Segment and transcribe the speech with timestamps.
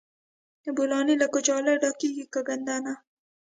[0.75, 2.93] بولاني له کچالو ډکیږي که ګندنه؟